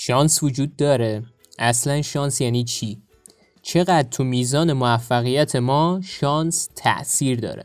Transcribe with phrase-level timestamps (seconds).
[0.00, 1.22] شانس وجود داره.
[1.58, 2.98] اصلا شانس یعنی چی؟
[3.62, 7.64] چقدر تو میزان موفقیت ما شانس تأثیر داره.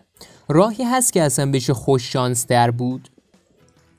[0.49, 3.09] راهی هست که اصلا بشه خوش شانس در بود؟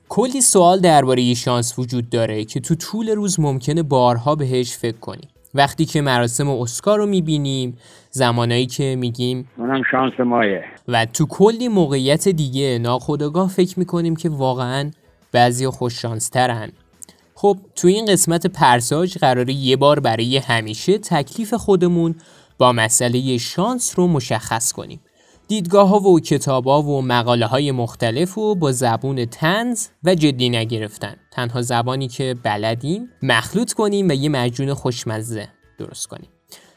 [0.09, 5.29] کلی سوال درباره شانس وجود داره که تو طول روز ممکنه بارها بهش فکر کنیم
[5.53, 7.77] وقتی که مراسم اسکار رو می‌بینیم
[8.11, 10.63] زمانایی که میگیم اونم شانس مایه.
[10.87, 14.91] و تو کلی موقعیت دیگه ناخودآگاه فکر می‌کنیم که واقعا
[15.31, 16.71] بعضی خوش شانس ترن
[17.37, 22.15] خب تو این قسمت پرساج قراره یه بار برای همیشه تکلیف خودمون
[22.57, 24.99] با مسئله شانس رو مشخص کنیم.
[25.47, 30.49] دیدگاه ها و کتاب ها و مقاله های مختلف و با زبون تنز و جدی
[30.49, 31.15] نگرفتن.
[31.31, 36.29] تنها زبانی که بلدیم مخلوط کنیم و یه مجون خوشمزه درست کنیم.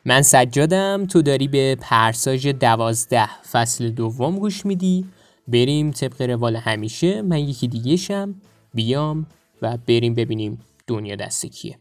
[0.05, 5.07] من سجادم تو داری به پرساژ دوازده فصل دوم گوش میدی.
[5.49, 7.23] بریم طبق روال همیشه.
[7.23, 8.35] من یکی دیگه شم
[8.75, 9.27] بیام.
[9.62, 11.78] و بریم ببینیم دنیا دست کیه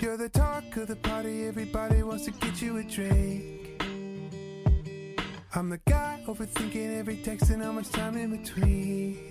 [0.00, 3.60] You're the talk of the party, everybody wants to get you a drink.
[5.54, 9.28] I'm the guy overthinking every text and how much time in between.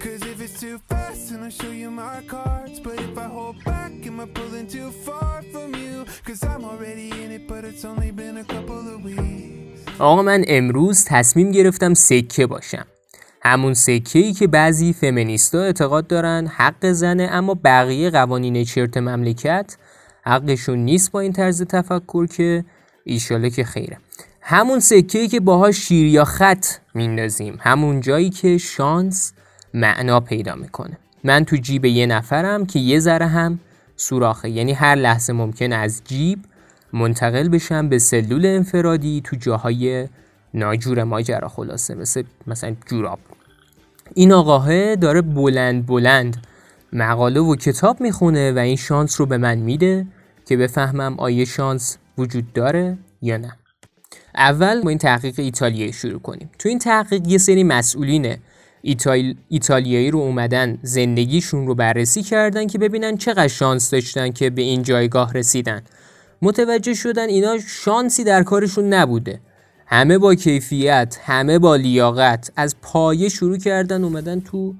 [0.00, 2.80] Cause if it's too fast, then I'll show you my cards.
[2.80, 6.06] But if I hold back, am I pulling too far from you?
[6.24, 9.55] Cause I'm already in it, but it's only been a couple of weeks.
[9.99, 12.85] آقا من امروز تصمیم گرفتم سکه باشم.
[13.41, 19.77] همون سکه ای که بعضی فمینیستا اعتقاد دارن حق زنه اما بقیه قوانین چرت مملکت
[20.23, 22.65] حقشون نیست با این طرز تفکر که
[23.03, 23.97] ایشاله که خیره
[24.41, 29.33] همون سکه ای که باهاش شیر یا خط میندازیم همون جایی که شانس
[29.73, 33.59] معنا پیدا می‌کنه من تو جیب یه نفرم که یه ذره هم
[33.95, 36.39] سوراخه یعنی هر لحظه ممکن از جیب
[36.93, 40.07] منتقل بشم به سلول انفرادی تو جاهای
[40.53, 43.19] ناجور ماجرا خلاصه مثل مثلا جوراب.
[44.13, 46.47] این آقاه داره بلند بلند
[46.93, 50.07] مقاله و کتاب می‌خونه و این شانس رو به من میده
[50.45, 53.57] که بفهمم آیا شانس وجود داره یا نه.
[54.35, 56.49] اول با این تحقیق ایتالیایی شروع کنیم.
[56.59, 58.35] تو این تحقیق یه سری مسئولین
[59.49, 64.83] ایتالیایی رو اومدن زندگیشون رو بررسی کردن که ببینن چقدر شانس داشتن که به این
[64.83, 65.81] جایگاه رسیدن.
[66.41, 69.39] متوجه شدن اینا شانسی در کارشون نبوده.
[69.85, 74.73] همه با کیفیت همه با لیاقت از پایه شروع کردن اومدن تو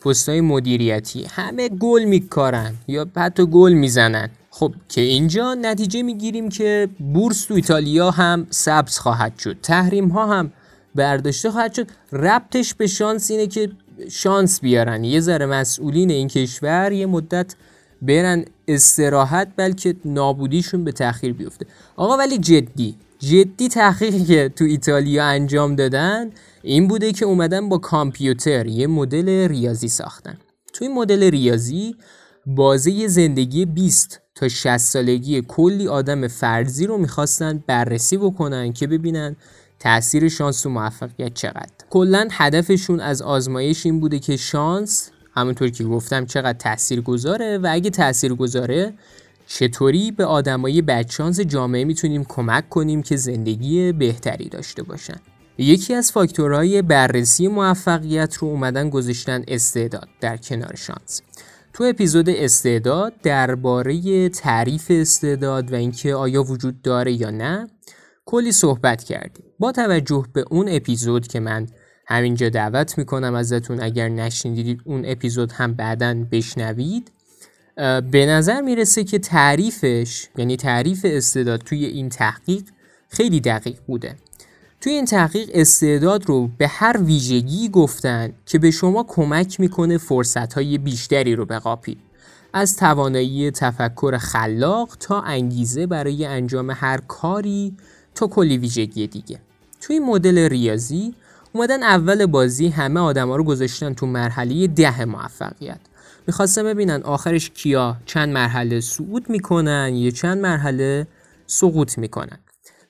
[0.00, 1.26] پستای مدیریتی.
[1.30, 4.30] همه گل میکارن یا حتی گل می‌زنن.
[4.50, 9.56] خب که اینجا نتیجه می‌گیریم که بورس تو ایتالیا هم سبز خواهد شد.
[9.62, 10.52] تحریم ها هم
[10.94, 11.86] برداشته خواهد شد.
[12.12, 13.70] ربطش به شانس اینه که
[14.10, 15.04] شانس بیارن.
[15.04, 17.54] یه ذره مسئولین این کشور یه مدت
[18.02, 21.66] برن استراحت بلکه نابودیشون به تاخیر بیفته.
[21.96, 26.30] آقا ولی جدی جدی تحقیقی که تو ایتالیا انجام دادن
[26.62, 30.38] این بوده که اومدن با کامپیوتر یه مدل ریاضی ساختن.
[30.72, 31.96] تو این مدل ریاضی
[32.46, 39.36] بازه زندگی 20 تا 60 سالگی کلی آدم فرضی رو می‌خواستن بررسی بکنن که ببینن
[39.78, 41.70] تاثیر شانس و موفقیت چقدر.
[41.90, 47.68] کلا هدفشون از آزمایش این بوده که شانس همونطور که گفتم چقدر تاثیر گذاره و
[47.70, 48.92] اگه تاثیر گذاره
[49.46, 55.16] چطوری به آدمای بدشانس جامعه می‌تونیم کمک کنیم که زندگی بهتری داشته باشن؟
[55.58, 61.22] یکی از فاکتورهای بررسی موفقیت رو اومدن گذاشتن استعداد در کنار شانس.
[61.72, 67.66] تو اپیزود استعداد درباره تعریف استعداد و اینکه آیا وجود داره یا نه
[68.24, 69.44] کلی صحبت کردیم.
[69.58, 71.66] با توجه به اون اپیزود که من
[72.10, 73.80] همینجا دعوت می‌کنم ازتون.
[73.82, 77.10] اگر نشنیدید اون اپیزود هم بعدا بشنوید.
[78.10, 82.62] به نظر می‌رسه که تعریفش یعنی تعریف استعداد توی این تحقیق
[83.08, 84.16] خیلی دقیق بوده.
[84.80, 90.78] توی این تحقیق استعداد رو به هر ویژگی گفتن که به شما کمک می‌کنه فرصتهای
[90.78, 91.98] بیشتری رو بقاپید
[92.52, 97.76] از توانایی تفکر خلاق تا انگیزه برای انجام هر کاری
[98.14, 99.40] تا کلی ویژگی دیگه.
[99.80, 101.14] توی مدل ریاضی
[101.52, 105.80] اومدن اول بازی همه آدما رو گذاشتن تو مرحله ده موفقیت.
[106.26, 111.06] می‌خواستم ببینن آخرش کیا چند مرحله صعود می‌کنن یا چند مرحله
[111.46, 112.38] سقوط می‌کنن.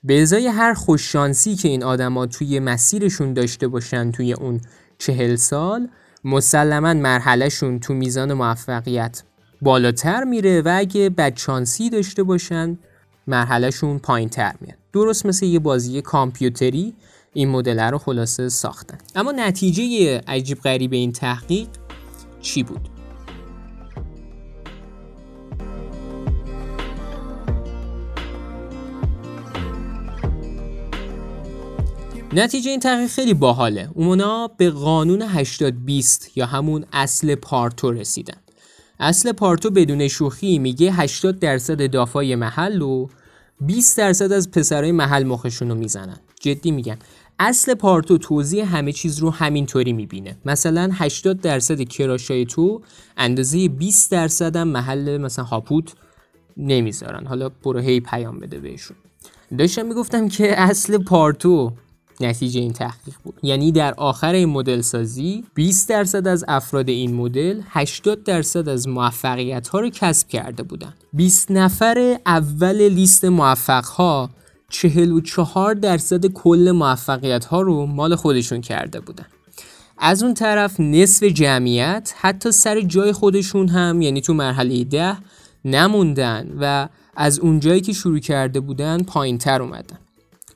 [0.03, 4.61] به ازای هر خوششانسی که این آدما توی مسیرشون داشته باشن توی اون
[4.97, 5.87] چهل سال
[6.23, 9.23] مسلما مرحلهشون تو میزان موفقیت
[9.61, 12.77] بالاتر میره و اگه بدشانسی داشته باشن
[13.27, 14.77] مرحلهشون پایین تر میاد.
[14.93, 16.93] درست مثل یه بازی کامپیوتری
[17.33, 18.97] این مدل رو خلاصه ساختن.
[19.15, 21.67] اما نتیجه عجیب غریب این تحقیق
[22.41, 22.89] چی بود؟
[32.33, 33.89] نتیجه این تحقیق خیلی باحاله.
[33.93, 38.37] اونا به قانون 80 20 یا همون اصل پارتو رسیدن.
[38.99, 43.07] اصل پارتو بدون شوخی میگه 80 درصد دافای محل و
[43.61, 46.17] 20 درصد از پسرای محل مخشون رو می‌زنن.
[46.41, 46.97] جدی میگن
[47.43, 50.37] اصل پارتو توضیح همه چیز رو همینطوری می‌بینه.
[50.45, 52.81] مثلا 80 درصد کراشای تو
[53.17, 55.93] اندازه 20 درصد هم محل مثلا هاپوت
[56.57, 57.27] نمی‌ذارن.
[57.27, 58.97] حالا برو هی پیام بده بهشون.
[59.57, 61.71] داشتم می‌گفتم که اصل پارتو
[62.19, 63.33] نتیجه این تحقیق بود.
[63.43, 68.87] یعنی در آخر این مدل سازی 20 درصد از افراد این مدل 80 درصد از
[68.87, 74.29] موفقیت ها رو کسب کرده بودند 20 نفر اول لیست موفق ها
[74.71, 79.25] 44 درصد کل موفقیت ها رو مال خودشون کرده بودن.
[79.97, 85.17] از اون طرف نصف جمعیت حتی سر جای خودشون هم یعنی تو مرحله ده
[85.65, 89.99] نموندن و از اونجایی که شروع کرده بودن پایین تر اومدن.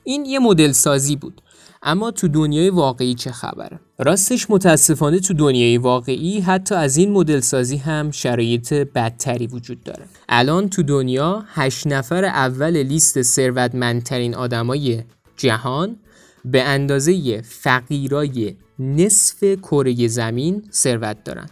[0.04, 1.42] این یه مدل سازی بود.
[1.86, 7.40] اما تو دنیای واقعی چه خبره راستش متاسفانه تو دنیای واقعی حتی از این مدل
[7.40, 10.04] سازی هم شرایط بدتری وجود داره.
[10.28, 15.02] الان تو دنیا هشت نفر اول لیست ثروتمندترین آدمای
[15.36, 15.96] جهان
[16.44, 21.46] به اندازه فقیرای نصف کره زمین ثروت دارن.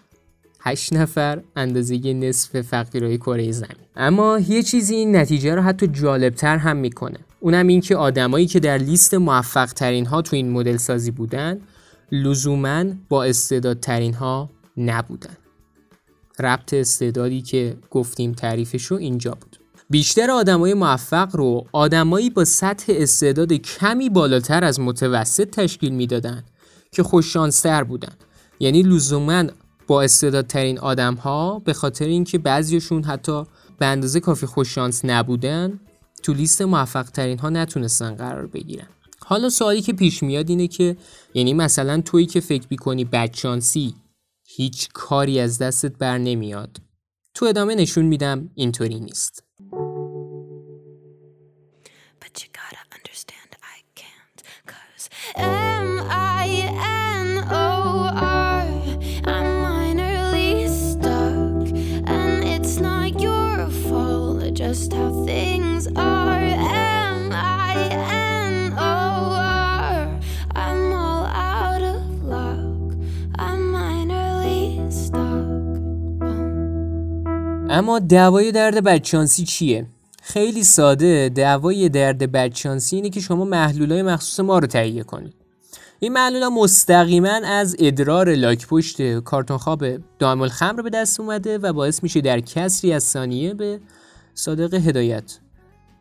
[0.60, 3.86] هشت نفر اندازه نصف فقیرای کره زمین.
[3.96, 7.18] اما یه چیزی این نتیجه رو حتی جالبتر هم می‌کنه.
[7.44, 11.60] اونم این که آدمایی که در لیست موفق ترین ها تو این مدل سازی بودن
[12.12, 15.36] لزوما با استعدادترین ها نبودن.
[16.38, 19.58] ربط استعدادی که گفتیم تعریفشو اینجا بود.
[19.90, 26.44] بیشتر آدمای موفق رو آدمایی با سطح استعداد کمی بالاتر از متوسط تشکیل می‌دادن
[26.92, 28.12] که خوششانستر بودن.
[28.60, 29.44] یعنی لزوما
[29.86, 33.44] با استعدادترین آدم ها به خاطر اینکه بعضیشون حتی
[33.78, 35.80] به اندازه کافی خوششانس نبودن
[36.24, 38.88] تو لیست موفق ترین ها نتونستن قرار بگیرن.
[39.24, 40.96] حالا سوالی که پیش میاد اینه که
[41.34, 43.94] یعنی مثلا تویی که فکر می‌کنی بدشانسی
[44.46, 46.80] هیچ کاری از دستت بر نمیاد.
[47.34, 49.44] تو ادامه نشون میدم اینطوری نیست.
[77.74, 79.86] اما دعوای درد بدشانسی چیه؟
[80.22, 81.28] خیلی ساده.
[81.28, 85.34] دعوای درد بدشانسی اینه که شما محلولای مخصوص ما رو تهیه کنید.
[85.98, 89.84] این محلول مستقیما از ادرار لاک پشت کارتون خواب
[90.18, 93.80] دائم الخمر به دست اومده و باعث میشه در کسری از ثانیه به
[94.34, 95.38] صادق هدایت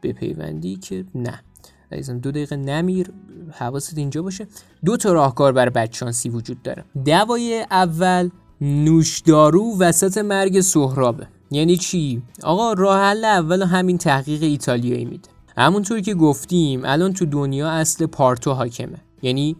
[0.04, 1.44] بپیوندی که نه.
[1.92, 3.12] عزیزم دو دقیقه نمیر.
[3.52, 4.48] حواست اینجا باشه.
[4.86, 6.86] دو تا راهکار برای بدشانسی وجود داره.
[7.06, 8.30] دوای اول
[8.62, 11.28] نوشدارو وسط مرگ سهرابه.
[11.54, 15.30] یعنی چی؟ آقا راه حل اول همین تحقیق ایتالیایی میده.
[15.58, 18.98] همونطور که گفتیم الان تو دنیا اصل پارتو حاکمه.
[19.22, 19.56] یعنی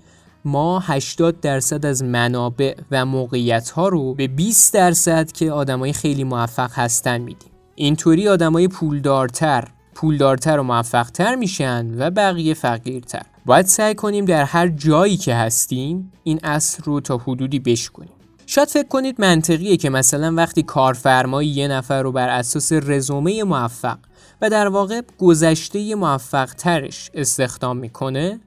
[0.46, 6.24] ما 80 درصد از منابع و موقعیت ها رو به 20 درصد که آدمای خیلی
[6.24, 7.52] موفق هستن میدیم.
[7.76, 13.26] اینطوری آدمای پولدارتر پولدارتر و موفقتر میشن و بقیه فقیرتر.
[13.46, 18.23] باید سعی کنیم در هر جایی که هستیم این اصل رو تا حدودی بشکنیم.
[18.56, 23.98] شاید فکر کنید منطقیه که مثلا وقتی کارفرمایی یه نفر رو بر اساس رزومه موفق
[24.42, 28.40] و در واقع گذشته موفق ترش استخدام می‌کنه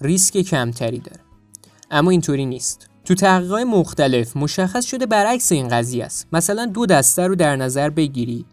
[0.00, 1.20] ریسک کمتری داره.
[1.90, 2.86] اما اینطوری نیست.
[3.04, 6.26] تو تحقیقات مختلف مشخص شده برعکس این قضیه است.
[6.32, 8.46] مثلا دو دسته رو در نظر بگیرید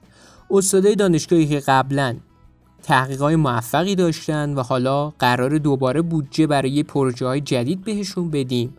[0.51, 2.15] استادای دانشگاهی که قبلا
[2.83, 8.73] تحقیقات موفقی داشتن و حالا قرار دوباره بودجه برای پروژه های جدید بهشون بدیم.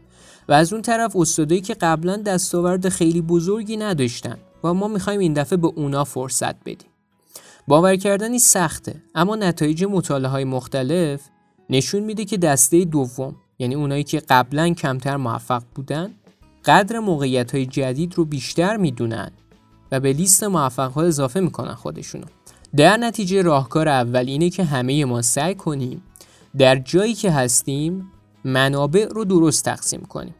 [0.49, 5.33] و از اون طرف استادایی که قبلا دستاورد خیلی بزرگی نداشتن و ما می‌خوایم این
[5.33, 6.89] دفعه به اونا فرصت بدیم.
[7.69, 11.21] باور کردنی سخته اما نتایج مطالعه های مختلف
[11.71, 16.11] نشون میده که دسته دوم یعنی اونایی که قبلا کمتر موفق بودن
[16.65, 19.31] قدر موقعیت های جدید رو بیشتر می‌دونن
[19.93, 22.25] و به لیست موفق ها اضافه می‌کنن خودشونو.
[22.77, 26.03] در نتیجه راهکار اول اینه که همه ما سعی کنیم
[26.59, 28.13] در جایی که هستیم
[28.47, 30.35] منابع رو درست تقسیم کنیم.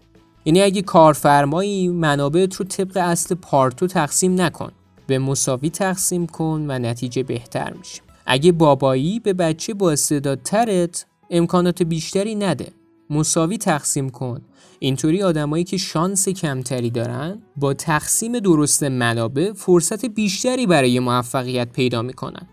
[0.45, 4.73] یعنی اگه کارفرمایی منابعت رو طبق اصل پارتو تقسیم نکن
[5.07, 8.03] به مساوی تقسیم کن و نتیجه بهتر میشه.
[8.27, 12.73] اگه بابایی به بچه با استعدادترت امکانات بیشتری نده.
[13.11, 14.41] مساوی تقسیم کن.
[14.79, 22.03] اینطوری آدمایی که شانس کمتری دارن با تقسیم درست منابع فرصت بیشتری برای موفقیت پیدا
[22.03, 22.49] می‌کنن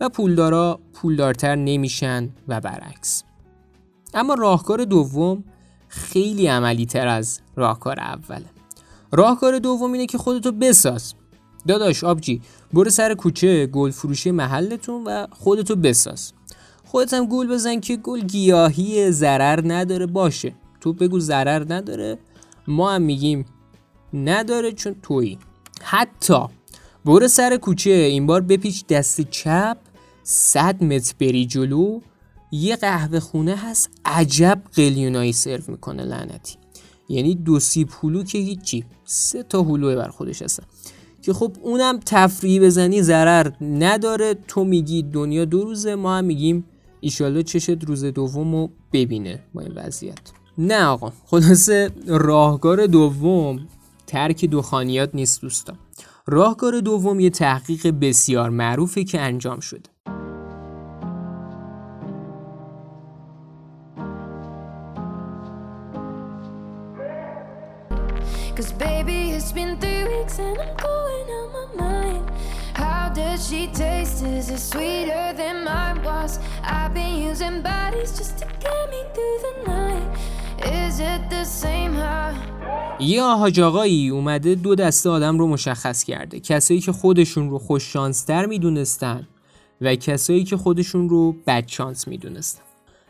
[0.00, 3.25] و پولدارا پولدارتر نمیشن و برعکس.
[4.14, 5.44] اما راهکار دوم
[5.88, 8.46] خیلی عملی تر از راهکار اوله
[9.12, 11.14] راهکار دوم اینه که خودتو بساز.
[11.66, 12.40] داداش آبجی
[12.72, 16.32] برو سر کوچه گل فروشی محلتون و خودتو بساز.
[16.84, 20.06] خودت هم گل بزن که گل گیاهی ضرر نداره.
[20.06, 20.54] باشه.
[20.80, 22.18] تو بگو ضرر نداره.
[22.66, 23.44] ما هم میگیم
[24.14, 25.38] نداره چون تویی.
[25.82, 26.44] حتی
[27.04, 27.90] برو سر کوچه.
[27.90, 29.76] این بار بپیچ دست چپ
[30.22, 32.00] 100 متر بری جلو.
[32.56, 36.56] یه قهوه خونه هست عجب قلیونایی سرو می‌کنه لعنتی.
[37.08, 40.64] یعنی دو سیب هلو که هیچی سه تا هلوه بر خودش هستن.
[41.22, 44.34] که خب اونم تفریح بزنی ضرر نداره.
[44.48, 46.64] تو میگی دنیا دو روزه ما هم میگیم
[47.00, 50.18] ایشالله چشت روز دوم رو ببینه با این وضعیت.
[50.58, 53.68] نه آقا خلاصه راهکار دوم
[54.06, 55.78] ترک دخانیات نیست دوستان.
[56.26, 59.90] راهکار دوم یه تحقیق بسیار معروفه که انجام شده.
[68.56, 72.24] Cause baby, it's been three weeks and I'm going on my mind.
[72.82, 74.24] How does she taste?
[74.24, 76.38] Is it sweeter than mine was?
[76.64, 80.08] I've been using bodies just to get me through the night.
[80.84, 82.34] Is it the same high?
[83.00, 87.92] یه آهاج آقایی اومده دو دسته آدم رو مشخص کرده کسایی که خودشون رو خوش
[87.92, 89.28] شانستر می‌دونستن
[89.80, 92.62] و کسایی که خودشون رو بد شانس می‌دونستن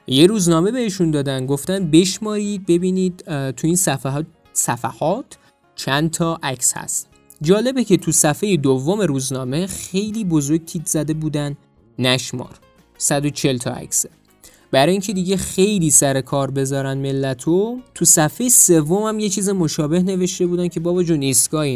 [0.07, 5.39] یه روزنامه بهشون دادن گفتن بشمارید ببینید تو این صفحات صفحات
[5.75, 7.09] چند تا عکس هست.
[7.43, 11.57] جالبه که تو صفحه دوم روزنامه خیلی بزرگ تیت زده بودن
[11.99, 12.59] نشمار.
[12.99, 14.11] 140 تا عکسه
[14.71, 20.03] برای اینکه دیگه خیلی سر کار بذارن ملتو تو صفحه سوم هم یه چیز مشابه
[20.03, 21.19] نوشته بودن که بابا جون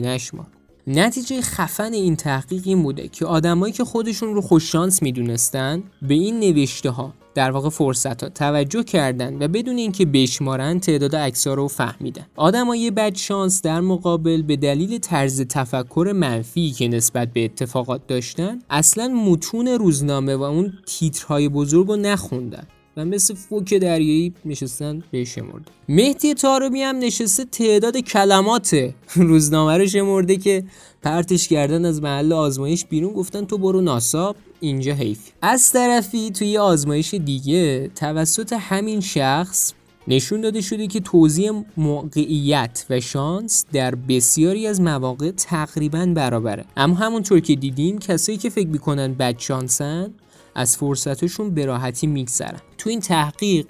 [0.00, 0.46] نشمار.
[0.86, 6.40] نتیجه خفن این تحقیق این بوده که آدمایی که خودشون رو خوششانس می‌دونستن به این
[6.40, 8.28] نوشته ها در واقع فرصت ها.
[8.28, 12.26] توجه کردن و بدون اینکه بشمارن تعداد عکس‌ها رو فهمیدن.
[12.36, 18.58] آدمای بد شانس در مقابل به دلیل طرز تفکر منفی که نسبت به اتفاقات داشتن
[18.70, 22.66] اصلا متون روزنامه و اون تیترهای بزرگ رو نخوندن.
[22.96, 25.70] و مثل فوک دریایی نشستن به شمرده.
[25.88, 30.64] مهدی تارمی هم نشسته تعداد کلمات روزنامه رو شمرده که
[31.02, 36.58] پرتش کردن از محل آزمایش بیرون گفتن تو برو ناسا اینجا حیفی از طرفی توی
[36.58, 39.72] آزمایش دیگه توسط همین شخص
[40.08, 46.64] نشون داده شده که توزیع موقعیت و شانس در بسیاری از مواقع تقریبا برابره.
[46.76, 50.10] اما همونطور که دیدیم کسایی که فکر می‌کنن بد شانسن
[50.60, 52.60] از فرصتشون به راحتی میگذرن.
[52.78, 53.66] تو این تحقیق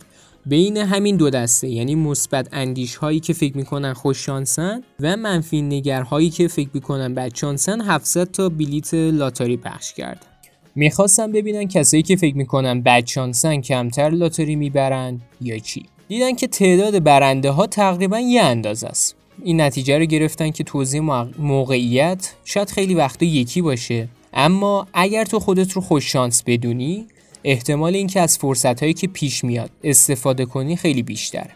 [0.47, 5.63] بین همین دو دسته یعنی مثبت اندیش هایی که فکر می‌کنن خوش شانسن و منفی
[5.63, 10.27] نگر هایی که فکر می‌کنن بد شانسن 700 تا بلیت لاتاری پخش کردن
[10.75, 15.87] می‌خواستم ببینن کسایی که فکر می‌کنن بد شانسن کمتر لاتاری می‌برن یا چی.
[16.09, 19.17] دیدن که تعداد برنده ها تقریبا یه اندازه است.
[19.43, 21.01] این نتیجه رو گرفتن که توضیح
[21.39, 24.09] موقعیت شاید خیلی وقتا یکی باشه.
[24.33, 27.07] اما اگر تو خودت رو خوش شانس بدونی
[27.45, 31.51] احتمال اینکه از فرصت هایی که پیش میاد استفاده کنی خیلی بیشتره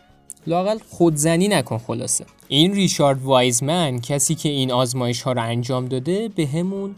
[0.46, 2.24] لاقل خودزنی نکن خلاصه.
[2.48, 6.94] این ریشارد وایزمن کسی که این آزمایش ها رو انجام داده به همون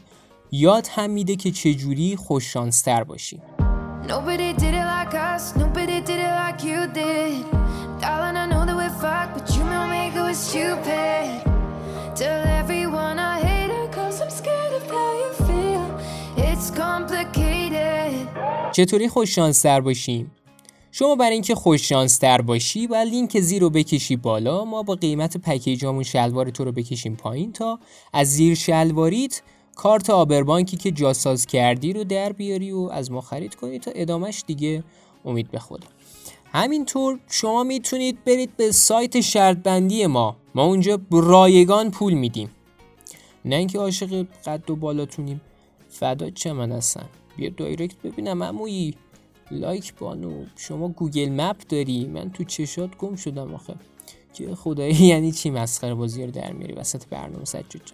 [0.53, 3.43] یاد هم میده که چجوری خوش شانس تر باشیم
[4.09, 4.53] Nobody
[18.73, 20.31] چطوری خوش شانس تر باشیم؟
[20.93, 24.65] شما برای اینکه خوش شانس تر باشی باید لینک زیر رو بکشی بالا.
[24.65, 27.79] ما با قیمت پکیجامون شلوار تو رو بکشیم پایین تا
[28.13, 29.43] از زیر شلواریت
[29.75, 34.45] کارت آبربانکی که جاساز کردی رو در بیاری و از ما خرید کنی تا ادامش
[34.47, 34.85] دیگه
[35.25, 35.87] امید به خدا.
[36.53, 40.37] همینطور شما می‌تونید برید به سایت شرط بندی ما.
[40.55, 42.51] ما اونجا رایگان پول میدیم.
[43.45, 45.41] نه اینکه عاشق قد و بالاتونیم
[45.97, 48.95] فدا چه من هستن بیا دایرکت ببینم عمویی.
[49.51, 50.45] لایک بانو.
[50.57, 53.75] شما گوگل مپ داری؟ من تو چشات گم شدم آخه.
[54.35, 57.93] که خدایی یعنی چی مسخره بازی رو در میاری وسط برنامه سجاد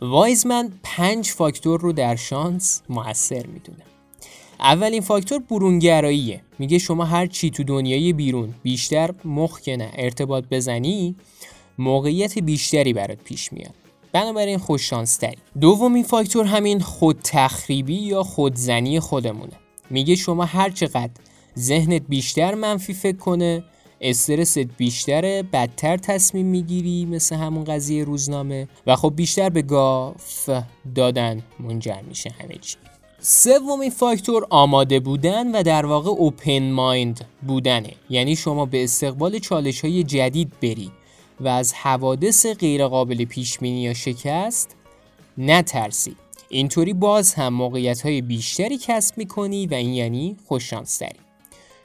[0.00, 3.82] وایزمن پنج فاکتور رو در شانس موثر می‌دونه.
[4.60, 6.40] اولین فاکتور برونگراییه.
[6.58, 11.16] میگه شما هر چی تو دنیای بیرون بیشتر مخ نه ارتباط بزنی
[11.78, 13.74] موقعیت بیشتری برات پیش میاد.
[14.12, 19.52] بنابراین خوش شانس تری دومین فاکتور همین خود تخریبی یا خودزنی خودمونه.
[19.90, 21.10] میگه شما هر چقدر
[21.58, 23.64] ذهنت بیشتر منفی فکر کنه
[24.00, 30.50] استرست بیشتره بدتر تصمیم می‌گیری مثل همون قضیه روزنامه و خب بیشتر به گاف
[30.94, 32.76] دادن منجر میشه همه چی.
[33.20, 37.92] سومین فاکتور آماده بودن و در واقع اوپن مایند بودنه.
[38.10, 40.90] یعنی شما به استقبال چالش های جدید بری
[41.40, 44.76] و از حوادث غیرقابل پیش بینی یا شکست
[45.38, 46.16] نترسی.
[46.48, 51.18] اینطوری باز هم موقعیت های بیشتری کسب می‌کنی و این یعنی خوششانس داری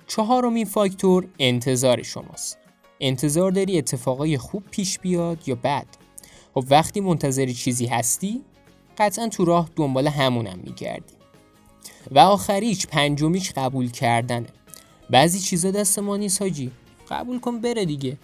[0.07, 2.57] چهارمین فاکتور انتظار شماست.
[3.00, 5.86] انتظار داری اتفاقای خوب پیش بیاد یا بد.
[6.53, 8.41] خب وقتی منتظر چیزی هستی
[8.98, 11.13] قطعا تو راه دنبال همونم میگردی.
[12.12, 14.48] و آخریش پنجمیش قبول کردنه.
[15.10, 16.72] بعضی چیزا دست ما نیست حاجی.
[17.10, 18.17] قبول کن بره دیگه.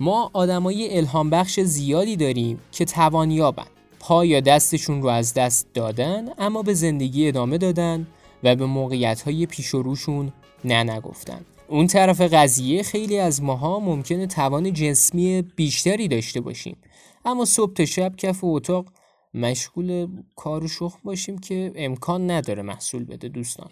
[0.00, 3.66] ما آدمای الهام بخش زیادی داریم که توانیابن.
[4.00, 8.06] پا یا دستشون رو از دست دادن اما به زندگی ادامه دادن
[8.42, 10.32] و به موقعیت های پیش و روشون
[10.64, 11.40] نه نگفتن.
[11.68, 16.76] اون طرف قضیه خیلی از ماها ممکنه توان جسمی بیشتری داشته باشیم.
[17.24, 18.86] اما صبح تا شب کف اتاق
[19.34, 23.70] مشغول کار و شخم باشیم که امکان نداره محصول بده دوستان.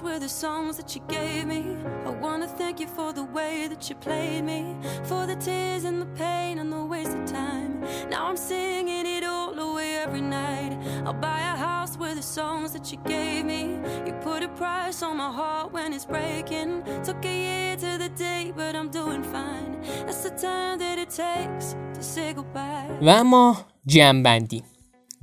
[0.00, 1.62] house with the songs that you gave me.
[2.06, 4.60] I wanna thank you for the way that you played me,
[5.04, 7.72] for the tears and the pain and the wasted time.
[8.10, 10.72] Now I'm singing it all away every night.
[11.06, 13.62] I'll buy a house with the songs that you gave me.
[14.06, 16.70] You put a price on my heart when it's breaking.
[17.04, 19.72] Took a year to the day, but I'm doing fine.
[20.06, 21.66] That's the time that it takes
[21.96, 22.98] to say goodbye.
[23.02, 24.62] و اما جنبندی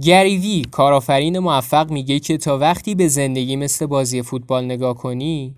[0.02, 5.54] گریوی کارآفرین موفق میگه که تا وقتی به زندگی مثل بازی فوتبال نگاه کنی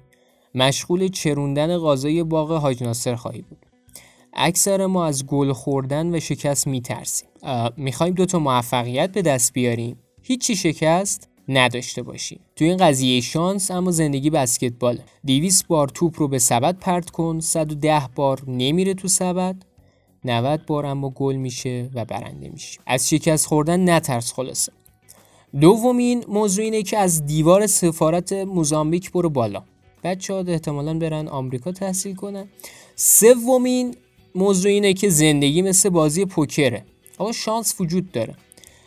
[0.55, 3.67] مشغول چروندن غذای باغ حاج ناصر خواهی بود.
[4.35, 7.29] اکثر ما از گل خوردن و شکست میترسیم.
[7.77, 9.97] می‌خوایم دوتا موفقیت به دست بیاریم.
[10.23, 12.41] هیچی شکست نداشته باشیم.
[12.57, 15.05] تو این قضیه شانس اما زندگی بسکتباله.
[15.27, 19.57] 200 بار توپ رو به سبد پرت کن 110 بار نمیره تو سبد.
[20.25, 22.81] 90 بار اما گل میشه و برنده میشه.
[22.87, 24.73] از شکست خوردن نترس خلاصه.
[25.61, 29.63] دومین موضوع اینه که از دیوار سفارت موزامبیک برو بالا.
[30.05, 32.49] بچه ها احتمالا برن آمریکا تحصیل کنن.
[32.97, 33.97] سومین
[34.35, 36.85] موضوع اینه که زندگی مثل بازی پوکره.
[37.19, 38.35] آقا شانس وجود داره.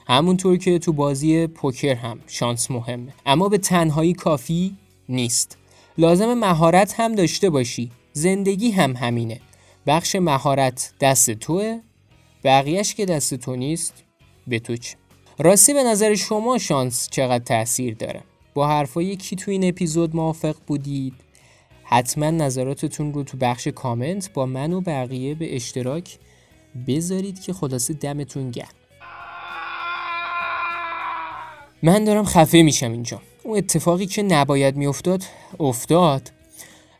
[0.08, 3.13] همونطور که تو بازی پوکر هم شانس مهمه.
[3.25, 4.77] اما به تنهایی کافی
[5.10, 5.58] نیست.
[5.97, 7.91] لازم مهارت هم داشته باشی.
[8.13, 9.39] زندگی هم همینه.
[9.88, 11.80] بخش مهارت دست توه
[12.43, 14.04] بقیهش که دست تو نیست
[14.48, 14.96] به تو چه؟
[15.39, 20.56] راستی به نظر شما شانس چقدر تاثیر داره؟ با حرفای کی تو این اپیزود موافق
[20.67, 21.13] بودید؟
[21.84, 26.19] حتما نظراتتون رو تو بخش کامنت با من و بقیه به اشتراک
[26.88, 28.67] بذارید که خلاصه دمتون گرم.
[31.84, 33.22] من دارم خفه میشم اینجا.
[33.43, 35.24] اون اتفاقی که نباید میافتاد
[35.60, 36.32] افتاد.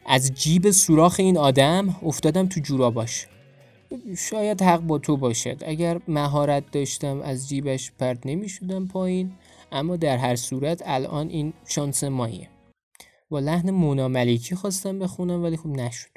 [0.06, 3.28] از جیب سوراخ این آدم افتادم تو جوراباش.
[4.18, 5.64] شاید حق با تو باشد.
[5.66, 9.32] اگر مهارت داشتم از جیبش پرت نمی شدم پایین
[9.72, 12.50] اما در هر صورت الان این شانس مایه.
[13.30, 16.10] با لحن مونا ملیکی خواستم بخونم ولی خب نشد.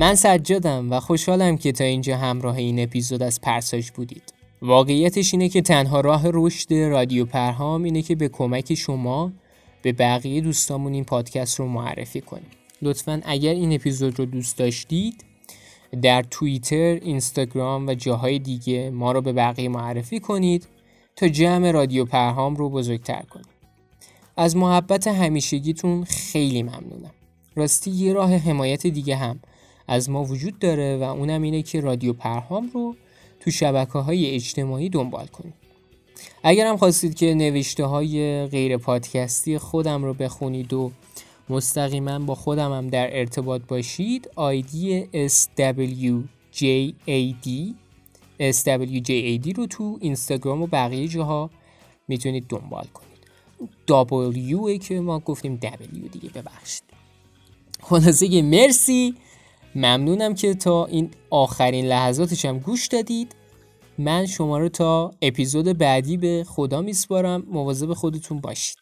[0.00, 4.22] من سجادم و خوشحالم که تا اینجا همراه این اپیزود از پرساش بودید.
[4.62, 9.32] واقعیتش اینه که تنها راه رشد رادیو پرهام اینه که به کمک شما
[9.82, 12.50] به بقیه دوستامون این پادکست رو معرفی کنیم.
[12.82, 15.24] لطفا اگر این اپیزود رو دوست داشتید
[16.02, 20.68] در توییتر، اینستاگرام و جاهای دیگه ما رو به بقیه معرفی کنید
[21.16, 23.46] تا جمع رادیو پرهام رو بزرگتر کنید.
[24.36, 27.14] از محبت همیشگیتون خیلی ممنونم.
[27.56, 29.40] راستی یه راه حمایت دیگه هم
[29.90, 32.96] از ما وجود داره و اونم اینه که رادیو پرهام رو
[33.40, 35.54] تو شبکه های اجتماعی دنبال کنید
[36.42, 40.92] اگر هم خواستید که نوشته های غیر پادکستی خودم رو بخونید و
[41.48, 47.48] مستقیما با خودم هم در ارتباط باشید آیدی SWJAD
[48.40, 51.50] SWJAD رو تو اینستاگرام و بقیه جاها
[52.08, 53.10] می‌تونید دنبال کنید.
[54.78, 56.82] W که ما گفتیم W دیگه ببخشید.
[57.82, 59.14] خلاصه مرسی.
[59.74, 63.34] ممنونم که تا این آخرین لحظاتش هم گوش دادید.
[63.98, 67.42] من شما رو تا اپیزود بعدی به خدا میسپارم.
[67.52, 68.78] مواظب خودتون باشید.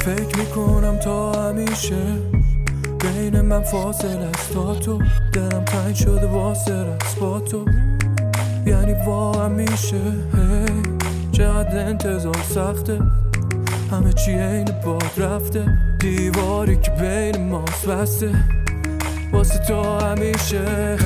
[0.00, 2.18] فکر می‌کنم تا همیشه
[3.00, 4.98] بین من فاصل است تا تو.
[5.32, 7.64] دلم تنگ شده واسه با تو.
[8.66, 10.00] یعنی با همیشه
[11.32, 12.98] چقدر انتظار سخته.
[13.90, 15.78] همه چی این باد رفته.
[15.98, 18.30] دیواری که بین ماست بسته.
[19.32, 20.98] واسه تو همیشه